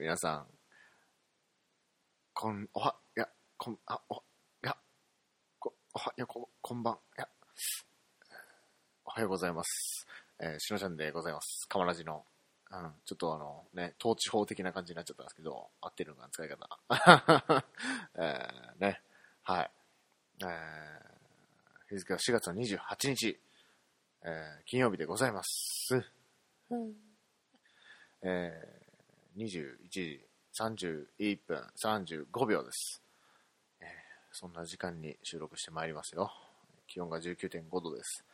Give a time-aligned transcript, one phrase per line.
[0.00, 0.46] 皆さん、
[2.32, 3.28] こん、おは、いや、
[3.58, 4.18] こん、あ、お、い
[4.62, 4.74] や、
[5.58, 7.28] こ、おは、いや、こ、こんばん、いや、
[9.04, 10.06] おはようございます。
[10.38, 11.68] えー、しのちゃんでございます。
[11.68, 12.24] かまらじの、
[12.70, 17.64] うん、ちょっとあの、ね、統治法的な感じになっちゃったんですけど、合ってるのかな、使い方。
[18.16, 19.02] えー、ね、
[19.42, 19.70] はい。
[20.44, 20.48] えー、
[21.90, 22.78] 日付は4月の28
[23.14, 23.38] 日、
[24.24, 26.02] えー、金曜日でございます。
[28.22, 28.79] えー、
[29.36, 30.20] 21時
[30.58, 33.02] 31分35秒です、
[33.80, 33.86] えー
[34.32, 36.30] そんな時間に収録してまいりますよ。
[36.86, 38.24] 気温が19.5度です。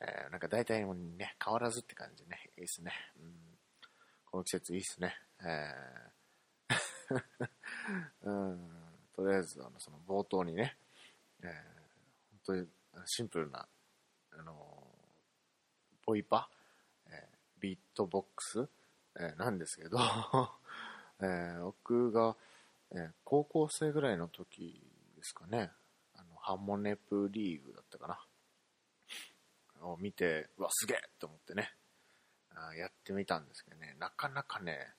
[0.00, 2.50] えーなんか大体もね、変わらずって感じね。
[2.58, 2.92] いいっすね。
[3.18, 3.32] うん、
[4.30, 5.16] この季節いいっすね。
[5.40, 7.48] えー
[8.28, 8.70] うん、
[9.14, 10.76] とりあえず、あの、その冒頭にね、
[11.42, 11.50] えー
[12.30, 12.68] 本当に
[13.06, 13.66] シンプルな、
[14.32, 14.86] あの
[16.04, 16.50] ボイパ、
[17.06, 18.68] えービートボックス、
[19.18, 19.98] えーなんですけど、
[21.20, 22.36] えー僕が、
[22.92, 24.80] えー高校生ぐらいの時
[25.16, 25.72] ですかね、
[26.14, 31.74] あのハモネプリーグだったかな、を見て、うわ、すげえと思ってね、
[32.54, 34.94] あやってみたんですけどね、なかなかね、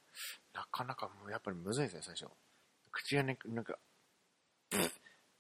[0.54, 2.28] なかなかもうやっぱりむずいですね、最初。
[2.92, 3.78] 口がね、なんか、
[4.72, 4.92] ブッ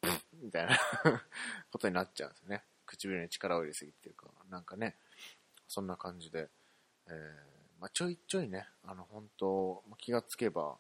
[0.02, 0.78] ブッみたいな
[1.72, 2.64] ことになっちゃうんですよね。
[2.86, 4.96] 唇に力を入れすぎっていうか、なんかね、
[5.68, 6.50] そんな感じで、
[7.08, 10.78] えーまあ、ちょいちょいね、あの、本当気がつけば、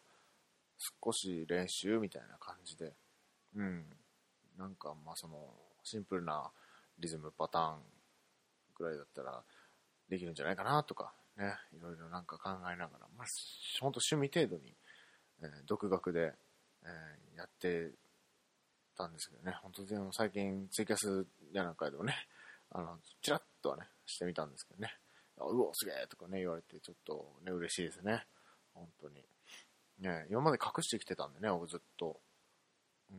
[1.03, 2.93] 少し練習みたいな感じで、
[3.55, 3.85] うん。
[4.57, 5.53] なんか、まあ、その、
[5.83, 6.51] シンプルな
[6.99, 7.77] リズムパターン
[8.75, 9.43] ぐらいだったら、
[10.09, 13.27] できるんじゃないかなとか、ね、いろいろなんか考えながら、まあ、
[13.79, 14.73] ほんと趣味程度に、
[15.41, 16.33] えー独学で、
[16.83, 17.91] えーやって
[18.97, 22.15] たんですけどね、本当でも最近ツイキャスやなんかでもね、
[22.71, 24.91] あの、チラッとはね、してみたんですけどね、
[25.45, 28.25] うお、すげえとかね、言われて、ちょっとね、嬉しいですね。
[28.73, 29.23] 本当に。
[29.99, 32.19] ね、今まで隠してきてたんでね、僕ずっと。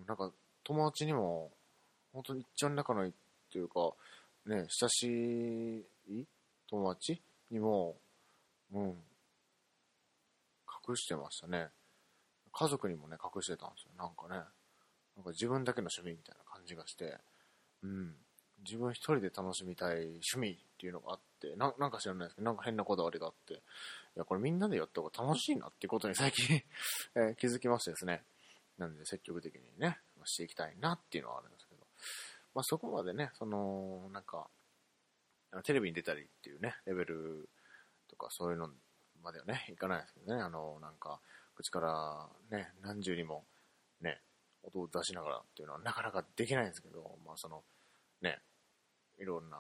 [0.06, 0.33] なんか、
[0.65, 1.51] 友達にも、
[2.12, 3.15] 本当に一番仲のいいっ
[3.51, 3.93] ていうか、
[4.47, 6.27] ね、親しい
[6.69, 7.21] 友達
[7.51, 7.97] にも、
[8.73, 9.03] うん、
[10.89, 11.69] 隠してましたね。
[12.53, 13.91] 家族にもね、隠してたんですよ。
[13.97, 14.43] なんかね、
[15.17, 17.19] なんか自分だけの趣味みたいな感じがして、
[17.83, 18.15] うん。
[18.65, 23.57] 自分一人で楽しみたい趣味っていうのがあって、ななんか知らないですけど、なんか変なこだわりがあって、い
[24.17, 26.63] や、これみんなでやった方が楽しいなっていうことに最近、
[27.15, 28.25] えー気づきましてですね。
[28.79, 31.87] なんで積極的にね、していきたいなっていうのはあるんですけど、
[32.55, 34.49] まあそこまでね、その、なんか、
[35.65, 37.49] テレビに出たりっていうね、レベル
[38.09, 38.71] とかそういうの
[39.23, 41.21] まではね、いかないですけどね、あの、なんか、
[41.57, 43.45] 口からね、何重にも
[44.01, 44.21] ね、
[44.63, 47.65] 音を出しながらっていうのはなかなかできないんですけど、まあその、
[48.21, 48.39] ね、
[49.19, 49.59] いろんな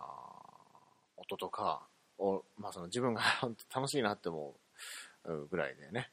[1.16, 1.86] 音とか
[2.18, 3.22] を、まあその自分が
[3.74, 4.56] 楽しいなって思
[5.24, 6.12] うぐらいでね、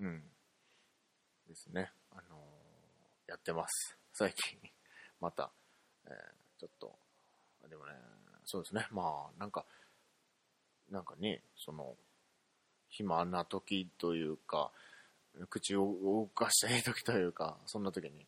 [0.00, 0.22] うん、
[1.46, 2.38] ですね、あの
[3.26, 3.96] やってます。
[4.12, 4.58] 最近、
[5.20, 5.50] また、
[6.06, 6.98] えーちょっと、
[7.68, 7.92] でもね、
[8.44, 9.64] そうですね、まあなんか、
[10.88, 11.96] なんかね、その、
[12.88, 14.72] 暇な時というか、
[15.50, 18.26] 口を動かしたい時というか、そんな時に、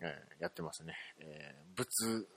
[0.00, 0.94] えーやってますね。
[1.18, 2.28] えー、ブツ、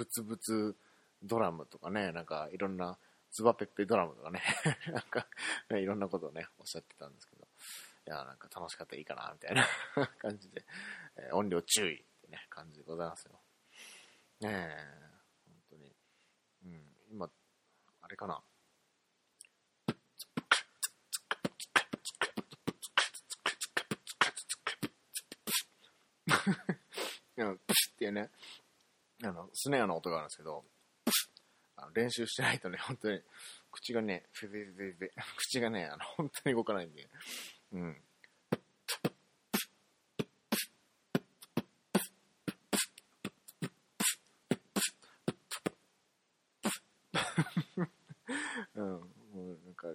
[0.00, 0.74] ブツブツ
[1.22, 2.96] ドラムとかね、なんかいろんな、
[3.32, 4.40] ズバペッペドラムとかね、
[4.88, 5.26] なんか、
[5.76, 7.46] いろんなことをね、おっしゃってたんですけど、
[8.06, 9.66] いや、なんか楽しかったらいいかな、みたいな
[10.16, 10.64] 感じで、
[11.16, 13.38] えー音量注意ってね、感じでございますよ。
[14.40, 14.86] ねえ、
[15.44, 15.94] 本当に。
[16.64, 17.30] うん、今、
[18.00, 18.42] あれかな。
[27.66, 28.30] プシッていうね、
[29.22, 30.64] あの、スネアの音があるんですけど、
[31.76, 33.20] あの練習してないとね、本当に、
[33.70, 37.08] 口がね、フェフェフェフェ、口がね、あの、本当に動かないんで、
[37.72, 38.02] うん。
[48.74, 49.02] うん、も
[49.34, 49.88] うなんか、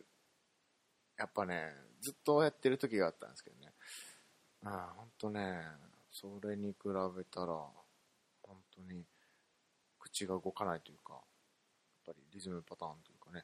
[1.18, 3.74] やっぱね、ずっとやってる時があったんですけどね、
[4.64, 5.62] ああ、ほんとね、
[6.12, 6.78] それに比
[7.16, 7.54] べたら、
[8.44, 9.04] 本当に、
[10.16, 11.22] 口が動かないというか、やっ
[12.06, 13.44] ぱりリズムパターンというかね、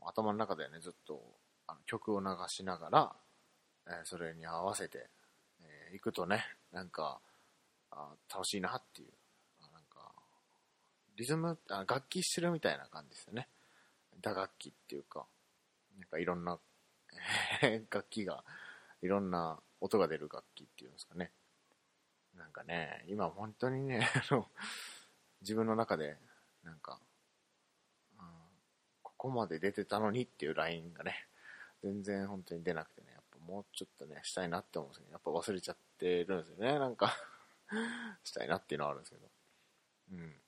[0.00, 1.20] 頭の中でね、ずっと
[1.66, 3.12] あの曲を流しながら、
[3.88, 5.08] えーそれに合わせて、
[5.60, 7.20] えー行くとね、なんか、
[7.90, 9.08] あ楽しいなっていう、
[9.60, 10.12] あなんか、
[11.16, 13.48] リズムあ、楽器してるみたいな感じですよね。
[14.22, 15.26] 打楽器っていうか、
[15.98, 16.58] なんかいろんな
[17.90, 18.44] 楽器が、
[19.02, 21.32] いろんな音が出る楽器っていうんですかね。
[22.36, 24.48] なんかね、今本当にね、あの、
[25.42, 26.16] 自分の中で、
[26.64, 26.98] なんか、
[28.18, 28.24] うん、
[29.02, 31.26] ここまで出てたのにっていうラインがね、
[31.82, 37.14] 全然本当に出なくてね、やっぱもうちょっとね、したいなって思うんですけど、やっぱ忘れちゃってるんですよね、なんか
[38.24, 39.30] したいなっていうのはあるんですけど。
[40.12, 40.42] うん。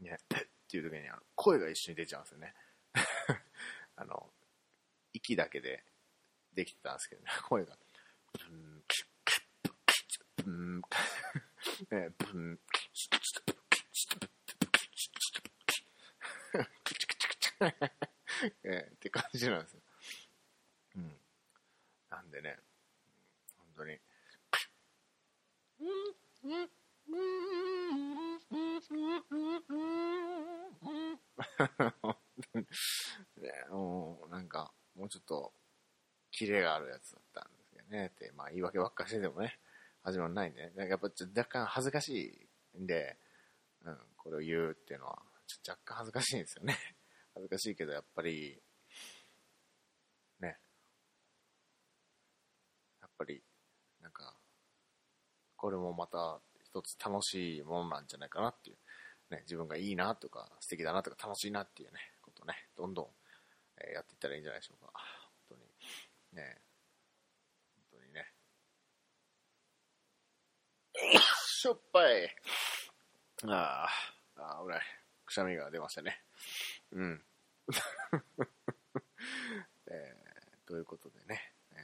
[0.00, 0.26] ね、っ
[0.68, 2.54] ていう時にあの声が一緒に出ちゃうんですよね。
[3.94, 4.32] あの、
[5.12, 5.84] 息だけで
[6.52, 7.78] できてたんですけどね、声が。
[11.82, 12.58] ン、ね、ブン、
[18.64, 19.80] えって感じなんですよ。
[20.96, 21.16] うん。
[22.10, 22.58] なんでね、
[23.56, 23.92] 本当に。
[33.36, 35.52] ね、もう、なんか、もうちょっと、
[36.30, 38.06] キレがあるやつだったんですけどね。
[38.06, 39.58] って、まあ言い訳ばっかしててもね、
[40.02, 43.16] 始まらない、ね、やっぱ若干恥ずかしいんで、
[43.84, 46.76] うん、これを言うっていうのは、ちょ若干恥ずかしいんですよね。
[47.34, 48.60] 恥ずかしいけど、やっぱり、
[50.40, 50.60] ね、
[53.00, 53.42] やっぱり、
[54.00, 54.36] なんか、
[55.56, 58.78] これもまた一つ楽しいものなんじゃないかなっていう、
[59.30, 63.14] ね、自分がいいなとか、素敵だなとか、楽しいなっていうね、ことね、どんどん、
[63.78, 64.92] え、やっていったらいいんじゃないでしょうか。
[65.48, 65.62] 本当に。
[66.32, 66.62] ね、
[67.74, 68.32] 本当にね。
[71.46, 72.34] しょっぱい。
[73.44, 73.86] あ
[74.36, 74.80] あ、あ、危ない。
[75.24, 76.22] くしゃみが出ましたね。
[76.92, 77.24] うん。
[79.86, 81.78] えー、ということでね、えー、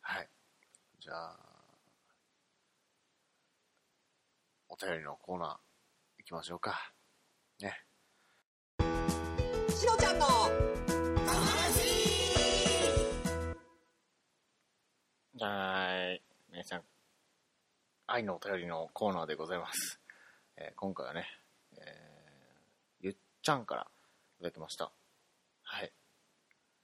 [0.00, 0.28] はい。
[1.00, 1.38] じゃあ、
[4.68, 5.58] お便りのコーナー
[6.18, 6.92] 行きましょうか。
[7.60, 7.84] ね。
[9.70, 10.26] しのちゃんの
[15.40, 16.22] はい。
[16.50, 16.82] 皆さん、
[18.10, 20.00] 愛のお便りのコーナーでございます。
[20.56, 21.26] えー、今回はね、
[21.76, 21.82] えー、
[23.02, 23.86] ゆっちゃんから
[24.38, 24.90] いただきました。
[25.62, 25.92] はい。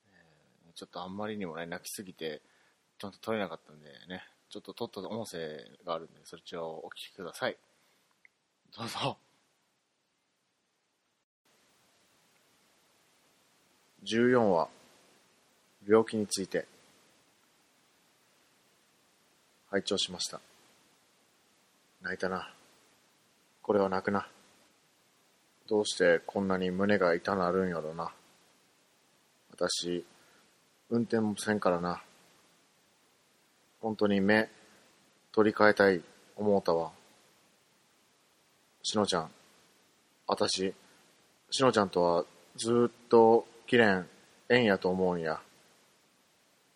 [0.07, 2.43] えー、ちょっとあんまりにもね、泣きすぎて、
[2.99, 7.57] ちゃんと撮れなかったんでね、ちょっと撮った音声があるんで、そちらをお聞きください。
[8.77, 9.17] どうぞ。
[14.05, 14.69] 14話、
[15.89, 16.67] 病気について。
[19.71, 20.39] 拝聴しました。
[22.05, 22.53] 泣いたな。
[23.63, 24.29] これは泣くな。
[25.67, 28.13] どうしてこんなに胸が痛なるんやろな。
[29.51, 30.05] 私、
[30.91, 32.03] 運転もせんからな。
[33.81, 34.51] 本当に目、
[35.33, 36.03] 取り替えたい、
[36.37, 36.93] 思うたわ。
[38.83, 39.31] しのちゃん、
[40.27, 40.75] 私、
[41.51, 42.25] しのちゃんとは
[42.57, 44.05] ずっと綺麗
[44.51, 45.41] 縁やと思うんや。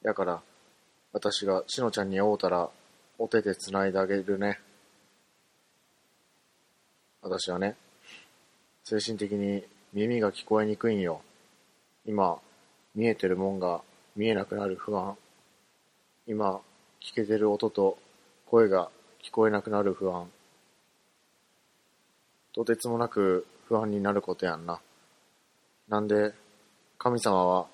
[0.02, 0.40] やから、
[1.12, 2.70] 私がしのちゃんに会うたら、
[3.18, 4.60] お手で繋いであげるね。
[7.20, 7.74] 私はね、
[8.84, 11.20] 精神的に耳が聞こえにくいんよ。
[12.06, 12.38] 今、
[12.94, 13.82] 見えてるもんが
[14.14, 15.16] 見えなくなる不安。
[16.28, 16.60] 今、
[17.00, 17.98] 聞けてる音と
[18.46, 18.90] 声が
[19.22, 20.30] 聞こえなくなる不安。
[22.54, 24.80] とてつもなく不安になることやんな。
[25.88, 26.34] なんで、
[26.98, 27.66] 神様は、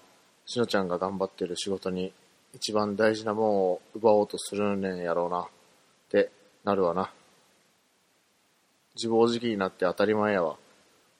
[0.46, 2.12] しのちゃんが頑張ってる仕事に
[2.54, 5.40] 一番大事なもんを奪おうとするんねんやろうな。
[5.42, 5.46] っ
[6.10, 6.30] て
[6.64, 7.12] なるわな。
[8.94, 10.56] 自暴自棄になって当たり前やわ。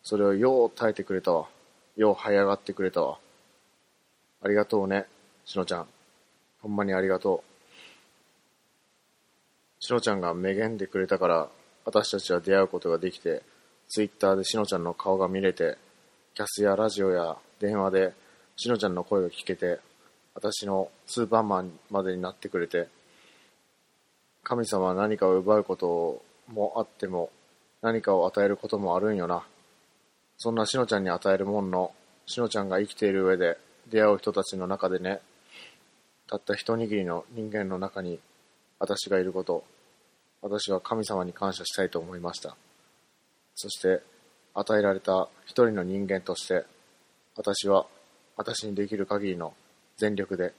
[0.03, 1.49] それをよう耐えてくれたわ。
[1.97, 3.19] よう這い上がってくれたわ。
[4.43, 5.07] ありがとうね、
[5.45, 5.87] しのちゃん。
[6.61, 7.55] ほんまにありがとう。
[9.81, 11.49] しのちゃんがめげんでくれたから、
[11.85, 13.43] 私たちは出会うことができて、
[13.89, 15.77] ツイッターでしのちゃんの顔が見れて、
[16.35, 18.13] キャスやラジオや電話で
[18.57, 19.81] しのちゃんの声が聞けて、
[20.35, 22.89] 私のスーパーマンまでになってくれて、
[24.43, 27.31] 神様は何かを奪うこともあっても、
[27.85, 29.45] 何かを与えることもあるんよな。
[30.39, 31.93] そんなしのちゃんに与えるもんの、
[32.25, 33.59] しのちゃんが生きている上で
[33.91, 35.21] 出会う人たちの中でね、
[36.27, 38.21] たった一握りの人間の中に
[38.79, 39.65] 私がいること、
[40.41, 42.57] 私は神様に感謝したいと思いました。
[43.55, 44.01] そして、
[44.55, 46.65] 与えられた一人の人間として、
[47.37, 47.85] 私は
[48.39, 49.53] 私にできる限りの
[49.99, 50.55] 全力で、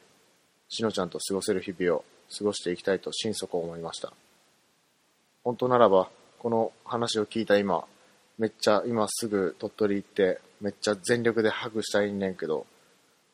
[0.70, 2.06] しのちゃんと過ごせる日々を
[2.38, 4.14] 過ごしていきたいと心底思いました。
[5.44, 7.86] 本当ならば、この話を聞いた今、
[8.38, 12.66] めっちゃ今すぐ鳥取行ってめっちゃ全力でハグしたいんねんけど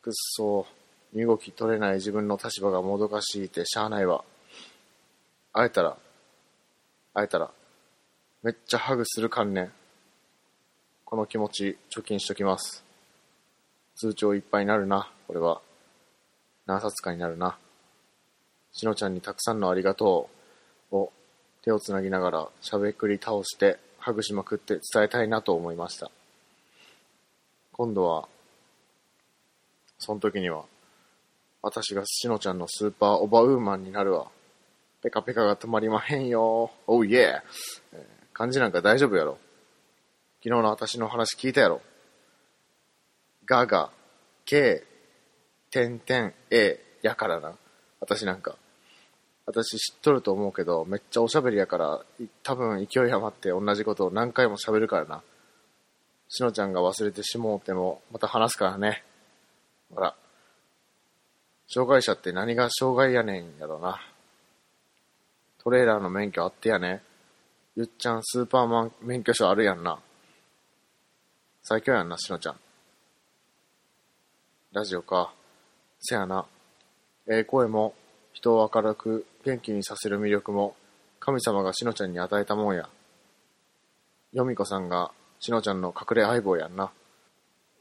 [0.02, 0.66] くっそ
[1.12, 4.24] 身動き取れない自分の立場がもどかしいてしゃあないわ。
[5.52, 5.96] 会えたら、
[7.12, 7.50] 会えたら、
[8.42, 9.72] めっちゃハグするかんねん。
[11.04, 12.82] この気持ち、貯金しときます。
[13.96, 15.60] 通帳いっぱいになるな、これは。
[16.64, 17.58] 何冊かになるな。
[18.72, 20.30] しのちゃんにたくさんのありがと
[20.90, 21.12] うを
[21.62, 26.10] 手をつなぎながらしゃべくり倒してハグしまくって伝えたいなと思いました。
[27.72, 28.28] 今度は、
[29.98, 30.64] その時には、
[31.62, 34.26] 私がしのちゃんのスーパーオバウーマンになるわ。
[35.02, 36.70] ペカペカが止まりまへんよ。
[36.86, 39.38] おうイエー、えー漢字なんか大丈夫やろ。
[40.42, 41.82] 昨日の私の話聞いたやろ。
[43.44, 43.90] ガが、
[44.46, 44.82] K、
[45.70, 47.56] 点々 A やからな。
[48.00, 48.56] 私なんか。
[49.46, 52.00] 私知っとると思うけど、めっちゃおしゃべりやから、
[52.42, 55.22] 多分勢い余って同じことを何回も喋るからな。
[56.28, 59.04] しのちゃんが忘れてしもうても、また話すからね。
[59.92, 60.14] ほら。
[61.68, 64.00] 障害者って何が障害やねんやろな。
[65.62, 67.02] トレーラーの免許あってやね。
[67.76, 69.98] ゆっちゃんスーパーマン免許証あるやんな。
[71.62, 72.56] 最強やんな、しのちゃん。
[74.72, 75.32] ラジオか。
[76.00, 76.46] せやな。
[77.28, 77.94] ええ声も、
[78.32, 80.76] 人を明るく元気にさせる魅力も、
[81.18, 82.88] 神様がしのちゃんに与えたもんや。
[84.32, 86.92] よみこさんがしのちゃんの隠れ相棒やんな。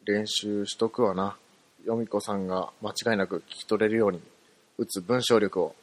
[0.06, 1.38] 練習しとくわな。
[1.86, 4.20] よみこさんが間違いなく聞き取れるように、
[4.80, 5.76] 打つ文章力を。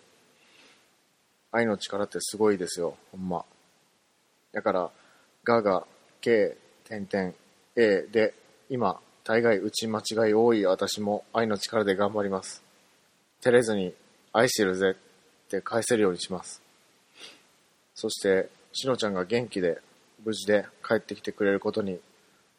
[1.52, 3.44] 愛の力ってすごいですよ、ほんま。
[4.52, 4.90] だから、
[5.44, 5.86] がが、
[6.20, 7.32] け、点々、
[7.76, 8.34] えで、
[8.68, 12.62] 今、大概打ち間違い多い私も愛の力で頑張ります。
[13.40, 13.94] 照れずに、
[14.32, 14.96] 愛してるぜ
[15.48, 16.62] って返せるようにします。
[17.94, 19.80] そして、しのちゃんが元気で、
[20.24, 21.98] 無事で帰ってきてくれることに、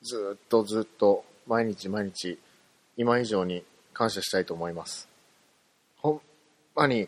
[0.01, 2.39] ずっとずっと、毎日毎日、
[2.97, 5.07] 今以上に感謝したいと思います。
[5.97, 6.21] ほん
[6.75, 7.07] まに、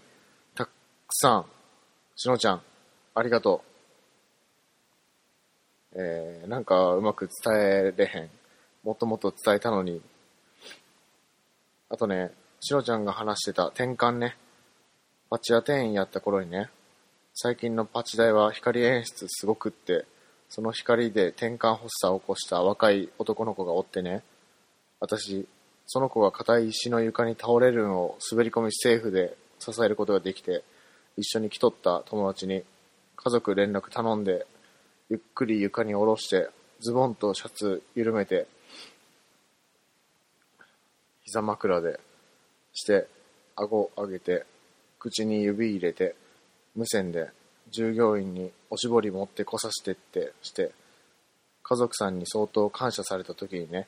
[0.55, 0.69] たく
[1.13, 1.45] さん、
[2.15, 2.61] しのちゃん、
[3.15, 3.71] ありがとう。
[5.93, 8.29] えー、なんかうまく伝えれへん。
[8.83, 10.01] もっともっと伝えたのに。
[11.89, 14.37] あとね、しのちゃんが話してた転換ね。
[15.31, 16.69] パチ屋店員やった頃にね、
[17.33, 20.03] 最近のパチ台は光演出すごくって、
[20.49, 24.23] その光で転換発作を起こした若い男の子がおってね、
[24.99, 25.47] 私、
[25.87, 30.65] その子が硬い石の床に倒れるのを滑り込みセーフで支えることができて、
[31.15, 32.65] 一緒に来とった友達に
[33.15, 34.45] 家族連絡頼んで、
[35.09, 36.49] ゆっくり床に下ろして、
[36.81, 38.47] ズボンとシャツ緩めて、
[41.23, 42.01] 膝枕で
[42.73, 43.07] して、
[43.55, 44.45] 顎上げて、
[45.01, 46.15] 口に指入れて、
[46.75, 47.31] 無線で
[47.71, 50.71] 従業員におしぼり持ってこさせてってして、
[51.63, 53.87] 家族さんに相当感謝された時にね、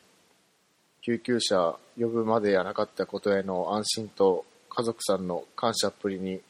[1.01, 6.41] 救急車呼ぶまでやなかったことへの安心と家族さんの感謝っぷりに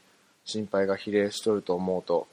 [0.46, 2.27] 心配が比例しとると思うと、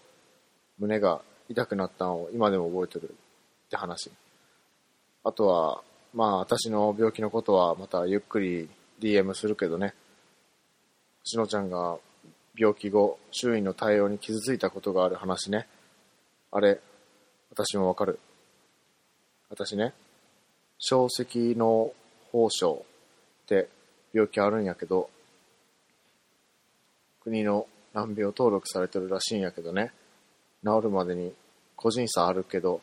[0.78, 4.08] 胸が痛くなったのを今でも覚えてるって話。
[5.24, 5.82] あとは、
[6.14, 8.68] まあ私の病気のことはまたゆっくり
[9.00, 9.94] DM するけどね。
[11.24, 11.98] しのちゃんが
[12.60, 15.66] 病気後、周囲の対応に傷ついたことがある話ね。
[16.52, 16.78] あれ、
[17.50, 18.20] 私もわかる。
[19.48, 19.94] 私ね、
[20.78, 21.90] 小石の
[22.34, 22.84] 胞症
[23.44, 23.70] って
[24.12, 25.08] 病気あるんやけど、
[27.22, 29.90] 国の難病登録されてるらしいんやけどね、
[30.62, 31.32] 治るまでに
[31.76, 32.82] 個人差あるけど、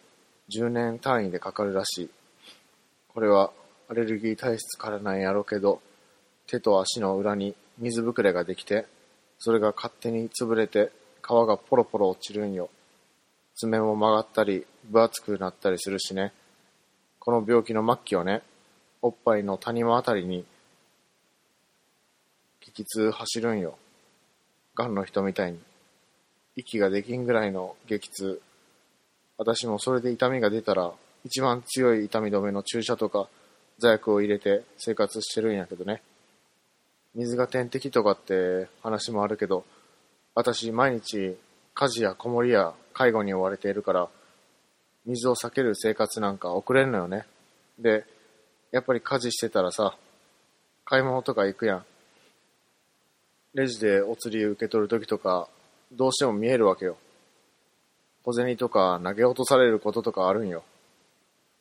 [0.49, 2.09] 10年単位でかかるらしい。
[3.09, 3.51] これは
[3.89, 5.83] アレルギー体質からなんやろうけど、
[6.47, 8.87] 手と足の裏に水ぶくれができて、
[9.39, 10.91] それが勝手に潰れて
[11.21, 12.69] 皮がポロポロ落ちるんよ。
[13.55, 16.31] 爪も曲がったり、分厚くなったりするしね。
[17.19, 18.41] この病気の末期はね、
[19.01, 20.45] おっぱいの谷間あたりに、
[22.61, 23.77] 激痛走るんよ。
[24.75, 25.59] 癌の人みたいに。
[26.55, 28.41] 息ができんぐらいの激痛。
[29.37, 30.93] 私もそれで痛みが出たら、
[31.25, 33.27] 一番強い痛み止めの注射とか、
[33.79, 36.01] 座薬を入れて生活してるんやけどね。
[37.17, 39.65] 水が点滴とかって話もあるけど、
[40.35, 41.35] 私毎日
[41.73, 44.07] 家事や子守や介護に追われているから、
[45.03, 47.25] 水を避ける生活なんか送れんのよね。
[47.79, 48.05] で、
[48.71, 49.97] やっぱり家事してたらさ、
[50.85, 51.85] 買い物とか行くやん。
[53.55, 55.49] レジでお釣り受け取るときとか、
[55.91, 56.97] どうしても見えるわけよ。
[58.21, 60.63] 小銭とか投げ落とされることとかあるんよ。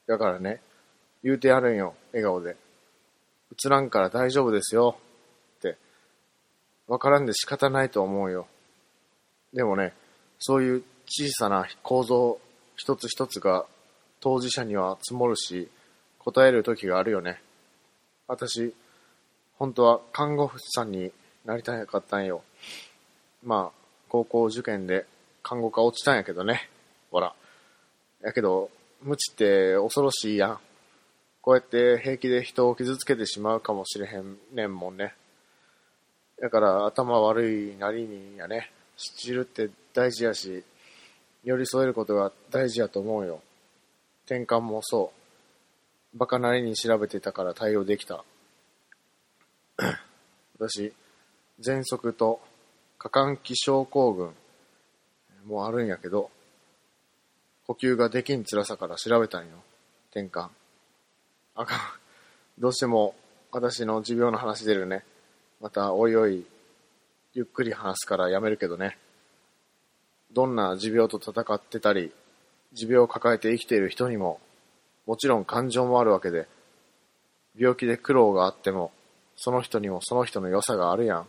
[0.07, 0.61] だからね、
[1.25, 2.57] 言うてやるんよ、笑顔で。
[3.65, 4.99] 映らんから大丈夫ですよ。
[6.89, 8.47] わからんで仕方ないと思うよ。
[9.53, 9.93] でもね、
[10.39, 12.39] そういう小さな構造
[12.77, 13.65] 一つ一つが
[14.21, 15.69] 当事者には積もるし、
[16.19, 17.41] 答える時があるよね。
[18.29, 18.75] 私、
[19.59, 21.13] 本当は看護婦さんに
[21.45, 22.43] なりたかったんよ。
[23.43, 25.07] まあ、高校受験で
[25.43, 26.69] 看護科落ちたんやけどね。
[27.11, 27.35] ほら。
[28.23, 28.71] やけど、
[29.03, 30.59] 無知って恐ろしいやん。
[31.41, 35.15] こうやって平気で人を傷つけてしまうかもしれへんねんもんね。
[36.41, 40.65] だから頭悪いなりにやね、知るって大事やし、
[41.45, 43.41] 寄り添えることが大事やと思うよ。
[44.27, 45.13] 転換もそ
[46.15, 46.19] う。
[46.19, 48.25] バカなりに調べてたから対応できた。
[50.59, 50.93] 私、
[51.61, 52.41] 喘息と
[52.99, 54.35] 過換気症候群
[55.47, 56.31] もあるんやけど、
[57.67, 59.49] 呼吸ができん辛さから調べたんよ。
[60.11, 60.49] 転換。
[61.55, 61.79] あかん。
[62.59, 63.15] どうしても
[63.53, 65.05] 私の持病の話出るね。
[65.61, 66.45] また、おいおい、
[67.35, 68.99] ゆっくり話すからやめるけどね。
[70.33, 72.13] どんな持病と戦ってたり、
[72.73, 74.41] 持病を抱えて生きている人にも、
[75.07, 76.47] もちろん感情もあるわけで、
[77.57, 78.93] 病気で苦労があっても、
[79.37, 81.29] その人にもその人の良さがあるやん。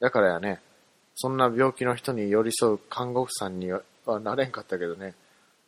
[0.00, 0.60] だからやね、
[1.14, 3.82] そんな病気の人に寄り添う看護婦さんには
[4.20, 5.14] なれんかったけどね、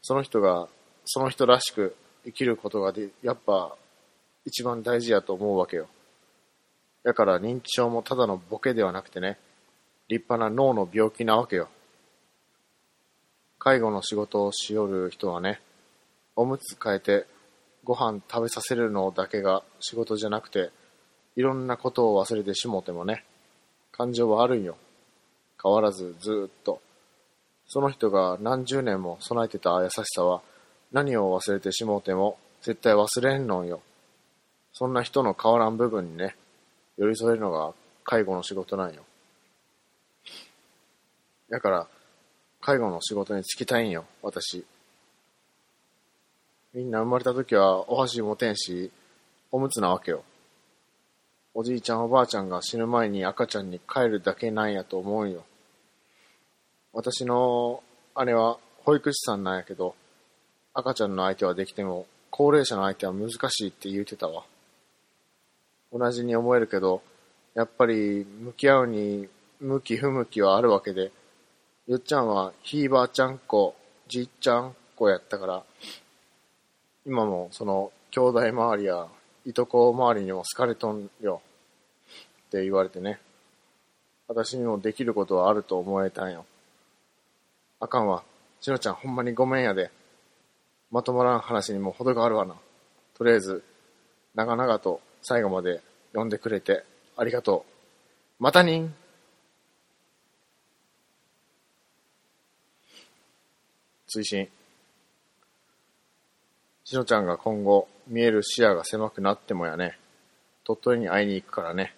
[0.03, 0.69] その人が、
[1.05, 3.77] その人らしく生きることがで、やっぱ、
[4.45, 5.89] 一番大事やと思うわけよ。
[7.05, 9.39] だから認知症もただのボケではなくてね、
[10.09, 11.69] 立派な脳の病気なわけよ。
[13.59, 15.61] 介護の仕事をしよる人はね、
[16.37, 17.27] おむつ変えて
[17.85, 20.71] ご飯食べさせるのだけが仕事じゃなくて、
[21.35, 23.25] いろんなことを忘れてしもてもね、
[23.91, 24.77] 感情はあるんよ。
[25.63, 26.81] 変わらずずっと。
[27.67, 30.43] その人が何十年も備えてた優しさは、
[30.93, 33.81] 何を忘れてしもうても絶対忘れんのんよ。
[34.73, 36.37] そんな人の変わらん部分にね、
[37.03, 39.03] 寄り添えるのが介護の仕事なんよ。
[41.51, 41.89] だから、
[42.61, 44.65] 介護の仕事に就きたいんよ、私。
[46.73, 48.93] みんな生まれた時はお箸持てんし、
[49.51, 50.23] おむつなわけよ。
[51.55, 55.45] おじいちゃんおばあちゃんが死ぬ前に赤ちゃんに帰るだけなんやと思うよ。
[56.93, 57.83] 私の
[58.25, 59.97] 姉は保育士さんなんやけど、
[60.73, 64.45] 赤ちゃんの相手はできても、高齢者の相手は難しいって言うてたわ。
[65.93, 67.03] 同じに思えるけど、
[67.55, 69.29] やっぱり向き合うに
[69.61, 71.13] 向き不向きはあるわけで、
[71.87, 73.75] ゆっちゃんはひいばあちゃん子、
[74.09, 75.63] じいちゃん子やったから、
[77.05, 79.07] 今もその兄弟周りや
[79.45, 81.43] いとこ周りにも好かれとんよ
[82.47, 83.21] って言われてね。
[84.29, 86.47] 私にもできることはあると思えたんよ。
[87.81, 88.23] あかんわ。
[88.61, 89.91] しのちゃんほんまにごめんやで。
[90.91, 92.55] まとまらん話にも程があるわな。
[93.17, 93.63] とりあえず、
[94.35, 95.81] 長々と最後まで
[96.11, 96.85] 読んでくれて
[97.17, 97.65] ありがと
[98.39, 98.43] う。
[98.43, 98.95] またにん
[104.09, 104.49] 追伸。
[106.85, 109.97] しのちゃんが今後見える視野が狭くなってもやね。
[110.65, 111.95] 鳥取に会いに行くからね。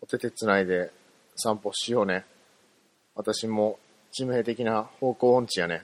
[0.00, 0.92] お手手つないで
[1.34, 2.24] 散歩しようね。
[3.14, 3.78] 私も
[4.16, 5.82] 致命的な方向音痴やね。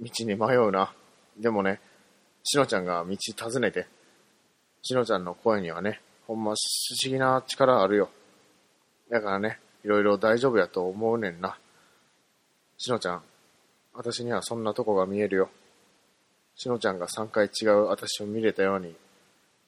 [0.00, 0.92] 道に迷うな。
[1.38, 1.80] でもね、
[2.42, 3.86] しのちゃんが道尋ねて、
[4.88, 6.56] しのちゃんの声にはね、ほんま不
[7.04, 8.08] 思議な力あるよ。
[9.10, 11.58] だからね、いろいろ大丈夫やと思うねんな。
[12.78, 13.22] しのちゃん、
[13.92, 15.50] 私にはそんなとこが見えるよ。
[16.54, 18.96] しのちゃんが3回違う私を見れたように、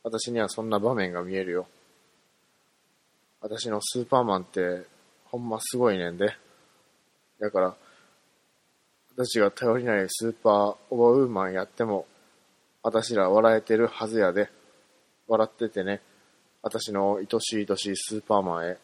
[0.03, 1.67] 私にはそんな場面が見えるよ。
[3.43, 4.87] 私のスーパーマンって、
[5.27, 6.35] ほんますごいねんで。
[7.39, 7.77] だから、
[9.15, 12.07] 私が頼りないスーパーオーバーウーマンやっても、
[12.83, 14.49] 私ら笑えてるはずやで。
[15.31, 16.01] 笑っててね。
[16.61, 18.79] 私の愛しい愛しいスーパーマンへ、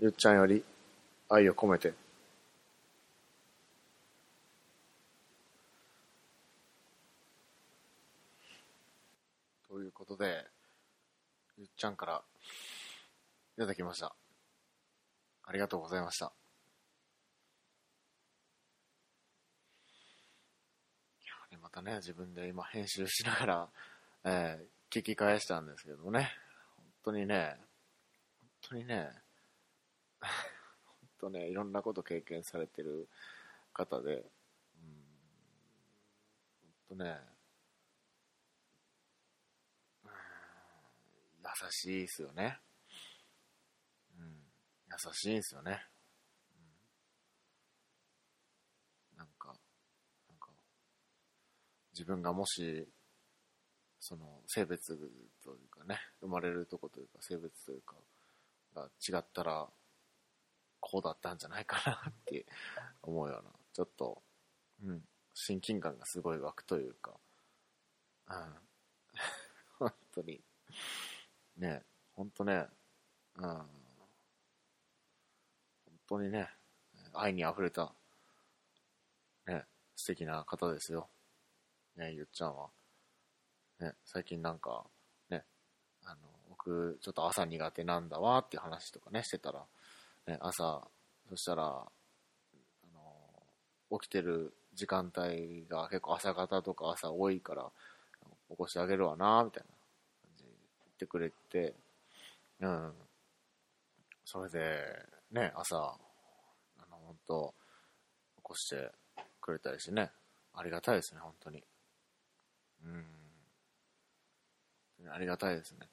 [0.00, 0.64] ゆっちゃんより
[1.28, 1.92] 愛を込めて。
[9.68, 10.46] ということで、
[11.58, 12.22] ゆっちゃんから
[13.58, 14.14] いただきました。
[15.44, 16.32] ありがとうございました。
[21.62, 23.68] またね、自分で今編集しながら、
[24.24, 26.32] えー聞き返したんですけどね、
[26.76, 27.56] 本当にね、
[28.40, 29.08] 本当にね、
[30.20, 30.30] 本
[31.20, 33.08] 当ね、いろんなこと経験されてる
[33.72, 34.24] 方で、うん、
[36.88, 37.20] 本当ね、
[40.04, 42.58] 優しいですよね。
[44.18, 45.86] うん、優しいんですよね。
[49.16, 49.54] なんか、
[50.28, 50.48] なんか、
[51.92, 52.88] 自分がもし、
[54.00, 54.96] その性別
[55.44, 57.96] というかね、生まれるとこというか性別というか
[58.74, 59.68] が違ったら、
[60.80, 62.46] こうだったんじゃないかなって
[63.02, 64.22] 思うような、ちょっと、
[64.82, 65.02] うん、
[65.34, 67.12] 親近感がすごい湧くというか、
[68.28, 68.54] うん、
[69.78, 70.40] 本当に、
[71.56, 71.82] ね、
[72.12, 72.66] ほんとね、
[73.36, 73.44] うん。
[73.44, 73.68] 本
[76.06, 76.50] 当にね、
[77.12, 77.94] 愛に溢れた、
[79.46, 79.64] ね、
[79.96, 81.08] 素敵な方ですよ。
[81.96, 82.70] ね、ゆっちゃんは。
[83.80, 84.84] ね、最近なんか、
[85.30, 85.44] ね、
[86.04, 86.16] あの、
[86.50, 89.64] 僕、ちょっと朝苦手なんだわっていう話とかね、してたら、
[90.26, 90.86] ね、朝、
[91.28, 91.86] そしたら、あ
[93.90, 97.70] の、起きてる時間帯が結構朝方とか朝多いから、
[98.50, 99.68] 起こしてあげるわな、みたいな
[100.22, 100.50] 感じで
[100.84, 101.74] 言ってくれて、
[102.60, 102.92] うん。
[104.24, 104.84] それで、
[105.32, 107.54] ね、朝、あの、本当
[108.36, 108.92] 起こして
[109.40, 110.10] くれたりしてね、
[110.54, 111.64] ありがたいですね、本当に。
[112.84, 113.19] うん。
[115.08, 115.88] ありがたいですね。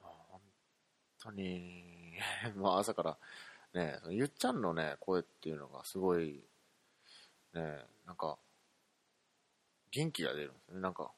[0.00, 0.40] 本
[1.18, 2.18] 当に、
[2.56, 3.18] まあ朝から、
[3.74, 6.42] ね、ゆっちゃんのね、声っていうのがすごい、
[7.54, 8.38] ね、なんか、
[9.90, 10.80] 元気が出るんですね。
[10.80, 11.10] なんか、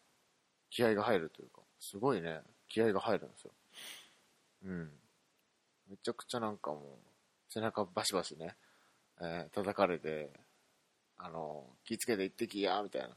[0.70, 3.52] 気合が入るというか、すごいね、気合が入るんですよ。
[4.64, 4.90] うん。
[5.88, 8.56] めちゃくちゃなんかもう、背中バシバシね、
[9.20, 10.30] えー叩かれて、
[11.18, 13.16] あの、気ぃつけて行ってきや、みたいな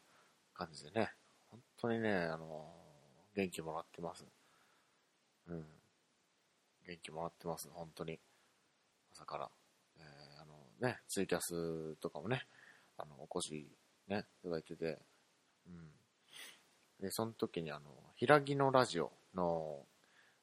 [0.53, 1.11] 感じでね、
[1.51, 2.82] 本当にね、あの、
[3.35, 4.25] 元気もらってます。
[5.47, 5.65] うん。
[6.87, 8.19] 元気もらってます、本当に。
[9.13, 9.49] 朝から。
[9.97, 12.45] えーあのね、ツイキャスとかもね、
[12.97, 13.67] あの、お越し
[14.07, 14.99] ね、いただいてて、
[15.67, 15.91] うん。
[16.99, 19.85] で、その時にあの、平木のラジオの、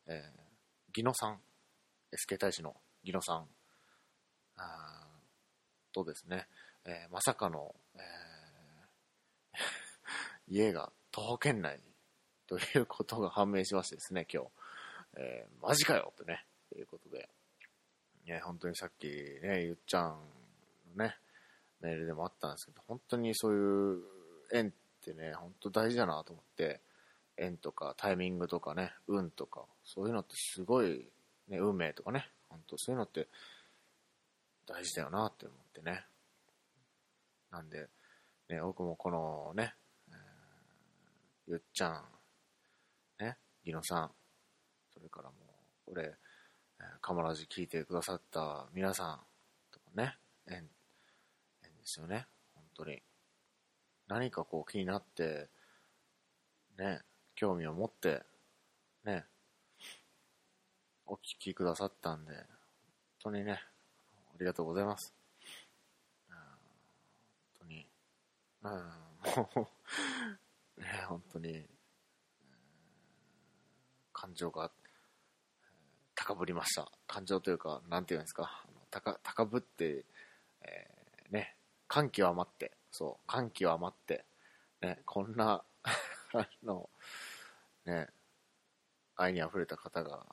[0.06, 0.40] えー、
[0.92, 1.40] ギノさん、
[2.12, 2.74] SK 大使の
[3.04, 3.46] ギノさん、
[4.56, 6.46] あーとですね、
[6.84, 8.00] えーまさかの、えー
[10.48, 11.80] 家が徒歩圏内
[12.50, 14.48] ということが判明しましてですね、今日。
[15.16, 17.28] えーマジかよってね、ということで。
[18.26, 20.18] ね、本当にさっきね、ゆっちゃん
[20.96, 21.16] のね、
[21.80, 24.02] メールでもあったんですけど、本当にそういう
[24.52, 26.80] 縁ってね、本当大事だなと思って、
[27.36, 31.06] 縁とかタイミングとかね、運とか、そういうのってすごい、
[31.46, 33.28] ね、運命とかね、本当そういうのって
[34.66, 36.04] 大事だよなって思ってね。
[37.52, 37.86] なんで、
[38.48, 39.72] ね、僕もこのね、
[40.08, 40.16] えー
[41.52, 42.04] ゆっちゃん、
[43.64, 44.10] ギノさん、
[44.92, 45.34] それからも
[45.88, 46.14] う、俺、え
[47.00, 49.20] カモラジ聞いてくださった皆さん
[49.70, 50.66] とかね、縁、縁で
[51.84, 53.02] すよね、本当に。
[54.08, 55.48] 何かこう気になって、
[56.78, 57.02] ね、
[57.34, 58.22] 興味を持って、
[59.04, 59.24] ね、
[61.06, 62.44] お聞きくださったんで、本
[63.24, 65.14] 当にね、ありがとうございます。
[66.28, 66.38] 本
[67.60, 67.86] 当に、
[68.62, 69.70] うん、も
[70.76, 71.66] う、 ね、本当に、
[74.20, 74.70] 感情が、
[76.14, 76.92] 高ぶりました。
[77.06, 80.04] 感情というか、なんていうんですか、高高ぶって、
[80.60, 81.56] えーね、
[81.88, 84.26] 感極まって、そう、感極まって、
[84.82, 85.64] ね、こんな、
[86.34, 86.90] あ の、
[87.86, 88.08] ね、
[89.16, 90.26] 愛に溢れた方が、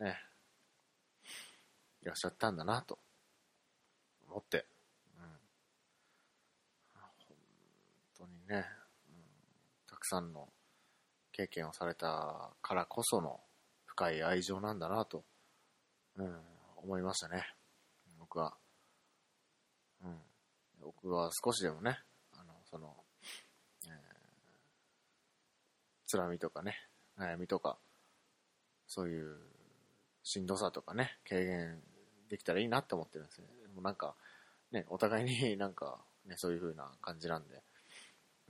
[0.00, 0.20] ね、
[2.02, 2.98] いらっしゃったんだなと、
[4.26, 4.66] 思って、
[5.16, 5.22] うん。
[6.94, 7.02] 本
[8.18, 8.66] 当にね、
[9.08, 9.24] うん、
[9.86, 10.52] たくさんの
[11.40, 13.40] 経験をされたからこその
[13.86, 15.24] 深い愛情なんだなと、
[16.16, 16.36] うん、
[16.76, 17.46] 思いましたね。
[18.18, 18.54] 僕は。
[20.04, 20.16] うん。
[20.82, 21.98] 僕は少しでもね、
[22.34, 22.94] あの、その、
[23.86, 23.92] えー、
[26.10, 26.74] 辛みとかね、
[27.18, 27.78] 悩みとか、
[28.86, 29.36] そういう
[30.22, 31.80] しんどさとかね、軽減
[32.28, 33.46] できたらいいなって思ってるんですね。
[33.62, 34.14] でもなんか、
[34.72, 37.62] ね、お互いに なんか、ね、そういう風な感じなんで、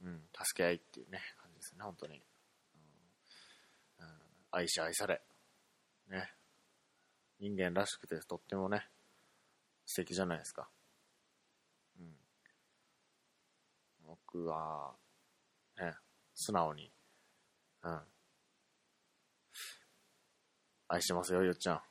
[0.02, 2.20] うん、助け合いっていうね、感じですね、本当に。
[4.52, 5.20] 愛し愛され、
[6.08, 6.32] ね、
[7.38, 8.88] 人間らしくてとってもね、
[9.86, 10.68] 素敵じゃないですか。
[11.98, 12.12] うん。
[14.04, 14.94] 僕は、
[15.78, 15.94] ね、
[16.34, 16.92] 素直に、
[17.82, 18.00] うん。
[20.88, 21.82] 愛してますよ、よっちゃん。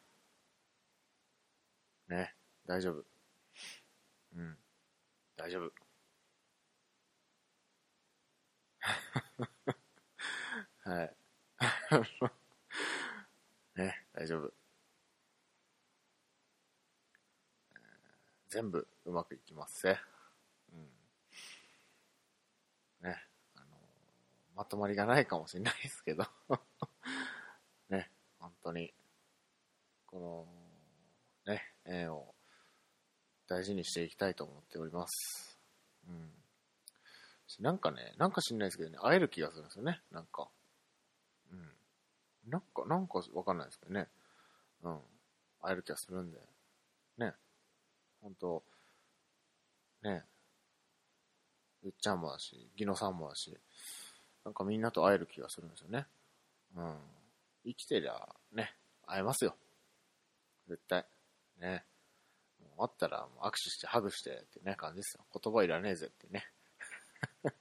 [2.13, 3.05] ね、大丈夫。
[4.35, 4.57] うん、
[5.37, 5.71] 大丈夫。
[10.83, 11.15] はい。
[14.19, 14.51] 大丈夫。
[18.49, 19.97] 全部うまくいきますね。
[20.73, 20.75] う
[23.05, 23.09] ん。
[23.09, 23.15] ね、
[23.55, 23.65] あの
[24.57, 26.25] まとまりがないかもしれないですけど、
[27.87, 28.93] ね、本当に、
[30.05, 30.19] こ
[31.45, 32.35] の、ね、縁を
[33.47, 35.57] 大事にしていきたいと思っております。
[36.09, 36.33] うん。
[37.61, 40.51] なんかね、なんか知んないですけどね、会える気がするんですよね、なんか。
[42.49, 44.07] なんか、なんかわかんないですけどね。
[44.83, 44.99] うん。
[45.61, 46.39] 会える気がするんで。
[47.17, 47.33] ね。
[48.21, 48.63] 本当
[50.03, 50.23] ね。
[51.83, 53.57] ゆっちゃんもだし、ギノさんもだし、
[54.43, 56.07] なんかみんなと会える気がするんですよね。
[56.75, 56.95] うん。
[57.65, 58.73] 生きてりゃ、ね、
[59.05, 59.55] 会えますよ。
[60.67, 61.05] 絶対。
[61.59, 61.83] ね。
[62.77, 65.25] もう会ったら、もう握手して、ハグしてってね、感じですよ。
[65.41, 66.45] 言葉いらねえぜってね。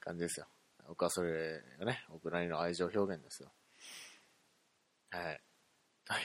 [0.00, 0.46] 感じですよ。
[0.86, 3.52] 僕はそれがね、僕なりの愛情表現ですよ。
[5.10, 5.40] はい。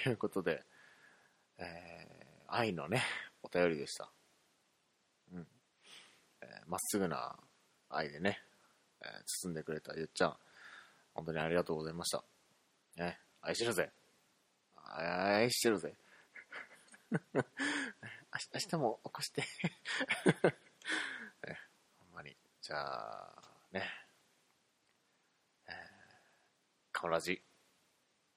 [0.04, 0.62] ということで、
[1.58, 1.66] えー、
[2.48, 3.02] 愛のね、
[3.42, 4.12] お便りでした。
[5.32, 5.48] うん。
[6.42, 7.36] えーまっすぐな
[7.90, 8.40] 愛でね、
[9.02, 9.10] えー
[9.46, 10.36] 包んでくれたゆっちゃん、
[11.14, 12.24] 本当にありがとうございました。
[12.98, 13.90] ね、愛してるぜ。
[14.76, 15.96] 愛してるぜ。
[17.34, 19.44] 明日明日も起こして。
[21.48, 21.60] ね、
[22.00, 22.36] ほんまに。
[22.62, 23.84] じゃあ、ね。
[25.68, 25.76] えー、
[26.92, 27.42] カムラジ、